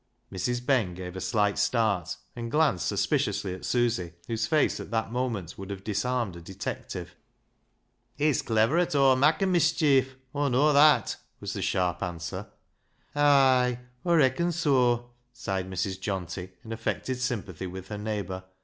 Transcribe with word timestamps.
Mrs. 0.33 0.65
Ben 0.65 0.95
gave 0.95 1.15
a 1.15 1.21
slight 1.21 1.59
start, 1.59 2.17
and 2.35 2.49
glanced 2.49 2.87
suspiciously 2.87 3.53
at 3.53 3.63
Susy, 3.65 4.13
whose 4.27 4.47
face 4.47 4.79
at 4.79 4.89
that 4.89 5.11
moment 5.11 5.59
would 5.59 5.69
have 5.69 5.83
disarmed 5.83 6.35
a 6.35 6.41
detective." 6.41 7.15
He's 8.17 8.41
cliver 8.41 8.79
at 8.79 8.95
aw 8.95 9.15
mak' 9.15 9.43
o' 9.43 9.45
mischief, 9.45 10.15
Aw 10.33 10.47
know 10.47 10.73
that," 10.73 11.17
was 11.39 11.53
the 11.53 11.61
sharp 11.61 12.01
answer." 12.01 12.47
Ay! 13.15 13.77
Aw 14.03 14.13
reacon 14.13 14.51
soa," 14.51 15.03
sighed 15.31 15.69
Mrs. 15.69 15.99
Johnty 15.99 16.49
in 16.63 16.71
affected 16.71 17.17
sympathy 17.19 17.67
with 17.67 17.89
her 17.89 17.97
neighbour. 17.99 18.45